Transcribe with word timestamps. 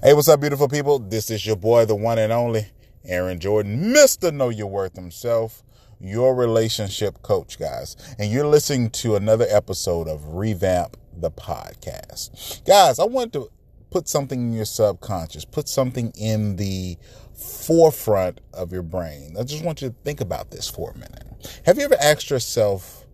Hey, 0.00 0.14
what's 0.14 0.28
up, 0.28 0.40
beautiful 0.40 0.68
people? 0.68 1.00
This 1.00 1.28
is 1.28 1.44
your 1.44 1.56
boy, 1.56 1.84
the 1.84 1.96
one 1.96 2.18
and 2.18 2.32
only 2.32 2.68
Aaron 3.04 3.40
Jordan, 3.40 3.92
Mr. 3.92 4.32
Know 4.32 4.48
Your 4.48 4.68
Worth 4.68 4.94
himself, 4.94 5.64
your 5.98 6.36
relationship 6.36 7.20
coach, 7.22 7.58
guys. 7.58 7.96
And 8.16 8.30
you're 8.30 8.46
listening 8.46 8.90
to 8.90 9.16
another 9.16 9.46
episode 9.50 10.06
of 10.06 10.34
Revamp 10.34 10.96
the 11.16 11.32
Podcast. 11.32 12.64
Guys, 12.64 13.00
I 13.00 13.06
want 13.06 13.32
to 13.32 13.50
put 13.90 14.06
something 14.06 14.40
in 14.40 14.52
your 14.52 14.66
subconscious, 14.66 15.44
put 15.44 15.68
something 15.68 16.12
in 16.16 16.54
the 16.54 16.96
forefront 17.34 18.40
of 18.54 18.70
your 18.70 18.84
brain. 18.84 19.34
I 19.36 19.42
just 19.42 19.64
want 19.64 19.82
you 19.82 19.88
to 19.88 19.94
think 20.04 20.20
about 20.20 20.52
this 20.52 20.70
for 20.70 20.92
a 20.92 20.94
minute. 20.94 21.60
Have 21.66 21.76
you 21.76 21.82
ever 21.82 21.96
asked 22.00 22.30
yourself 22.30 23.04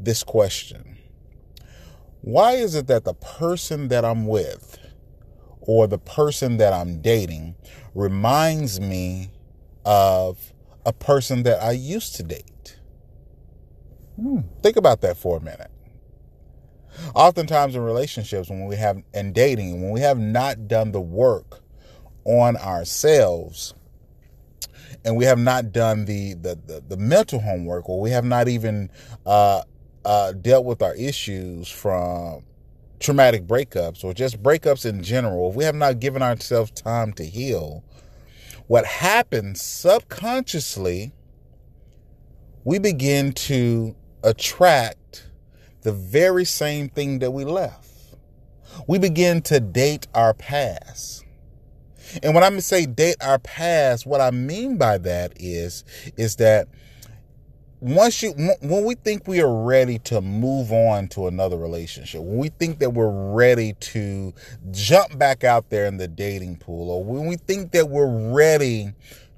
this 0.00 0.24
question? 0.24 0.96
Why 2.22 2.52
is 2.52 2.74
it 2.74 2.86
that 2.86 3.04
the 3.04 3.12
person 3.12 3.88
that 3.88 4.02
I'm 4.02 4.26
with, 4.26 4.78
or 5.62 5.86
the 5.86 5.98
person 5.98 6.56
that 6.58 6.72
I'm 6.72 7.00
dating 7.00 7.54
reminds 7.94 8.80
me 8.80 9.30
of 9.84 10.52
a 10.84 10.92
person 10.92 11.42
that 11.44 11.62
I 11.62 11.72
used 11.72 12.16
to 12.16 12.22
date. 12.22 12.76
Hmm. 14.16 14.40
Think 14.62 14.76
about 14.76 15.00
that 15.02 15.16
for 15.16 15.38
a 15.38 15.40
minute. 15.40 15.70
Oftentimes 17.14 17.74
in 17.74 17.82
relationships, 17.82 18.50
when 18.50 18.66
we 18.66 18.76
have, 18.76 19.02
and 19.14 19.34
dating, 19.34 19.82
when 19.82 19.92
we 19.92 20.00
have 20.00 20.18
not 20.18 20.68
done 20.68 20.92
the 20.92 21.00
work 21.00 21.60
on 22.24 22.56
ourselves, 22.56 23.74
and 25.04 25.16
we 25.16 25.24
have 25.24 25.38
not 25.38 25.72
done 25.72 26.04
the, 26.04 26.34
the, 26.34 26.58
the, 26.66 26.82
the 26.86 26.96
mental 26.96 27.40
homework, 27.40 27.88
or 27.88 28.00
we 28.00 28.10
have 28.10 28.24
not 28.24 28.46
even 28.46 28.90
uh, 29.24 29.62
uh, 30.04 30.32
dealt 30.32 30.64
with 30.64 30.82
our 30.82 30.94
issues 30.94 31.68
from 31.68 32.44
traumatic 33.02 33.46
breakups 33.46 34.04
or 34.04 34.14
just 34.14 34.42
breakups 34.42 34.86
in 34.86 35.02
general, 35.02 35.50
if 35.50 35.56
we 35.56 35.64
have 35.64 35.74
not 35.74 36.00
given 36.00 36.22
ourselves 36.22 36.70
time 36.70 37.12
to 37.14 37.24
heal, 37.24 37.84
what 38.66 38.86
happens 38.86 39.60
subconsciously, 39.60 41.12
we 42.64 42.78
begin 42.78 43.32
to 43.32 43.94
attract 44.22 45.26
the 45.82 45.92
very 45.92 46.44
same 46.44 46.88
thing 46.88 47.18
that 47.18 47.32
we 47.32 47.44
left. 47.44 47.88
We 48.86 48.98
begin 48.98 49.42
to 49.42 49.60
date 49.60 50.06
our 50.14 50.32
past. 50.32 51.24
And 52.22 52.34
when 52.34 52.44
I 52.44 52.58
say 52.60 52.86
date 52.86 53.16
our 53.20 53.38
past, 53.38 54.06
what 54.06 54.20
I 54.20 54.30
mean 54.30 54.76
by 54.76 54.98
that 54.98 55.32
is, 55.36 55.84
is 56.16 56.36
that 56.36 56.68
once 57.82 58.22
you 58.22 58.30
when 58.62 58.84
we 58.84 58.94
think 58.94 59.26
we 59.26 59.40
are 59.40 59.64
ready 59.64 59.98
to 59.98 60.20
move 60.20 60.70
on 60.72 61.08
to 61.08 61.26
another 61.26 61.56
relationship 61.58 62.20
when 62.22 62.38
we 62.38 62.48
think 62.48 62.78
that 62.78 62.90
we're 62.90 63.34
ready 63.34 63.74
to 63.80 64.32
jump 64.70 65.18
back 65.18 65.42
out 65.42 65.68
there 65.68 65.86
in 65.86 65.96
the 65.96 66.06
dating 66.06 66.56
pool 66.56 66.90
or 66.90 67.04
when 67.04 67.26
we 67.26 67.36
think 67.36 67.72
that 67.72 67.88
we're 67.88 68.32
ready 68.32 68.92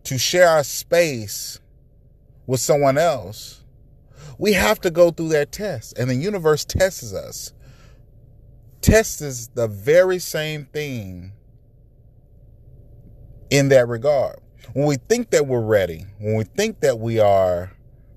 to 0.05 0.19
share 0.19 0.49
our 0.49 0.63
space 0.63 1.59
with 2.47 2.61
someone 2.61 2.99
else 2.99 3.65
we 4.39 4.53
have 4.53 4.81
to 4.81 4.91
go 4.91 5.11
through 5.11 5.29
that 5.31 5.53
test. 5.53 5.99
And 5.99 6.11
the 6.11 6.15
universe 6.15 6.65
tests 6.65 7.13
us. 7.13 7.53
Tests 8.81 9.49
the 9.55 9.69
very 9.69 10.19
same 10.19 10.67
thing 10.67 11.33
in 13.51 13.69
that 13.71 13.89
regard. 13.89 14.37
When 14.73 14.87
we 14.87 14.97
think 14.97 15.31
that 15.31 15.47
we're 15.47 15.65
ready 15.65 16.07
when 16.19 16.37
we 16.37 16.45
think 16.45 16.81
that 16.81 16.99
we 16.99 17.21
are 17.21 17.73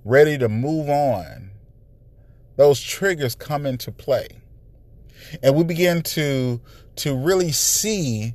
ready 0.08 0.38
to 0.38 0.48
move 0.48 0.90
on, 0.90 1.52
those 2.56 2.82
triggers 2.82 3.36
come 3.36 3.66
into 3.66 3.92
play. 3.92 4.28
And 5.44 5.56
we 5.56 5.64
begin 5.64 6.02
to, 6.04 6.62
to 6.98 7.16
really 7.16 7.52
see 7.52 8.34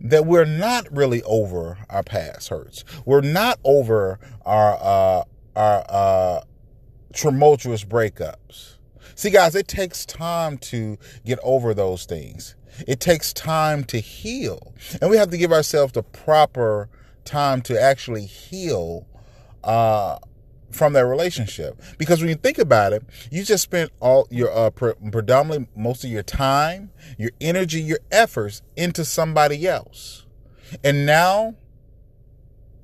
that 0.00 0.26
we're 0.26 0.44
not 0.44 0.86
really 0.94 1.22
over 1.22 1.78
our 1.88 2.02
past 2.02 2.48
hurts. 2.48 2.84
We're 3.04 3.20
not 3.20 3.58
over 3.64 4.18
our, 4.44 4.74
uh, 4.80 5.24
our, 5.56 5.84
uh, 5.88 6.40
tumultuous 7.12 7.84
breakups. 7.84 8.74
See, 9.14 9.30
guys, 9.30 9.54
it 9.54 9.66
takes 9.66 10.06
time 10.06 10.58
to 10.58 10.98
get 11.24 11.38
over 11.42 11.74
those 11.74 12.04
things. 12.04 12.54
It 12.86 13.00
takes 13.00 13.32
time 13.32 13.84
to 13.84 13.98
heal. 13.98 14.74
And 15.00 15.10
we 15.10 15.16
have 15.16 15.30
to 15.30 15.38
give 15.38 15.52
ourselves 15.52 15.92
the 15.92 16.02
proper 16.02 16.88
time 17.24 17.60
to 17.62 17.80
actually 17.80 18.26
heal 18.26 19.06
uh, 19.64 20.18
from 20.70 20.92
that 20.92 21.06
relationship. 21.06 21.80
Because 21.98 22.20
when 22.20 22.28
you 22.28 22.34
think 22.34 22.58
about 22.58 22.92
it, 22.92 23.02
you 23.30 23.44
just 23.44 23.62
spent 23.62 23.90
all 24.00 24.26
your 24.30 24.50
uh, 24.52 24.70
pre- 24.70 24.94
predominantly 25.10 25.68
most 25.74 26.04
of 26.04 26.10
your 26.10 26.22
time, 26.22 26.90
your 27.18 27.30
energy, 27.40 27.80
your 27.80 28.00
efforts 28.10 28.62
into 28.76 29.04
somebody 29.04 29.66
else. 29.66 30.26
And 30.84 31.06
now, 31.06 31.54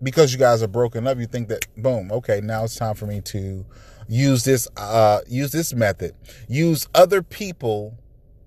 because 0.02 0.32
you 0.32 0.38
guys 0.38 0.62
are 0.62 0.68
broken 0.68 1.06
up, 1.06 1.18
you 1.18 1.26
think 1.26 1.48
that 1.48 1.66
boom, 1.76 2.10
okay, 2.10 2.40
now 2.42 2.64
it's 2.64 2.76
time 2.76 2.94
for 2.94 3.06
me 3.06 3.20
to 3.22 3.64
use 4.06 4.44
this 4.44 4.68
uh 4.76 5.20
use 5.26 5.52
this 5.52 5.72
method. 5.72 6.14
Use 6.48 6.88
other 6.94 7.22
people 7.22 7.96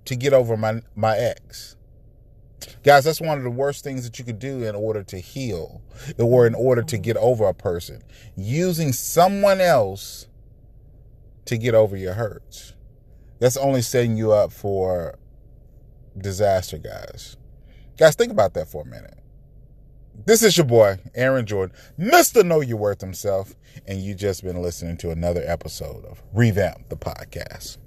to 0.05 0.15
get 0.15 0.33
over 0.33 0.57
my 0.57 0.81
my 0.95 1.17
ex. 1.17 1.76
Guys, 2.83 3.03
that's 3.03 3.21
one 3.21 3.37
of 3.37 3.43
the 3.43 3.49
worst 3.49 3.83
things 3.83 4.03
that 4.03 4.17
you 4.17 4.25
could 4.25 4.39
do 4.39 4.63
in 4.63 4.75
order 4.75 5.03
to 5.03 5.17
heal 5.17 5.81
or 6.17 6.47
in 6.47 6.55
order 6.55 6.81
to 6.81 6.97
get 6.97 7.17
over 7.17 7.45
a 7.45 7.53
person. 7.53 8.01
Using 8.35 8.93
someone 8.93 9.61
else 9.61 10.27
to 11.45 11.57
get 11.57 11.75
over 11.75 11.95
your 11.95 12.13
hurts. 12.13 12.73
That's 13.39 13.57
only 13.57 13.81
setting 13.81 14.17
you 14.17 14.31
up 14.31 14.51
for 14.51 15.17
disaster, 16.17 16.77
guys. 16.77 17.37
Guys, 17.97 18.15
think 18.15 18.31
about 18.31 18.53
that 18.55 18.67
for 18.67 18.81
a 18.81 18.85
minute. 18.85 19.19
This 20.25 20.41
is 20.41 20.57
your 20.57 20.65
boy, 20.65 20.97
Aaron 21.13 21.45
Jordan, 21.45 21.75
Mr. 21.99 22.43
Know 22.43 22.61
Your 22.61 22.77
Worth 22.77 23.01
himself, 23.01 23.53
and 23.87 24.01
you 24.01 24.15
just 24.15 24.43
been 24.43 24.61
listening 24.61 24.97
to 24.97 25.11
another 25.11 25.43
episode 25.45 26.03
of 26.05 26.23
Revamp 26.33 26.89
the 26.89 26.97
Podcast. 26.97 27.77